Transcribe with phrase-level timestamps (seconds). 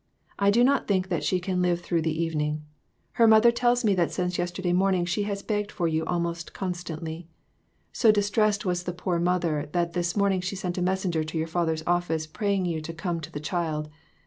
[0.39, 2.63] I do not think that she can live through the evening.
[3.11, 6.73] Her mother tells me that since yesterday morning she has begged for you almost con
[6.73, 7.27] stantly.
[7.93, 11.45] So distressed was the poor mother, that this morning she sent a messenger to your
[11.45, 13.89] father's office praying you to come to the child.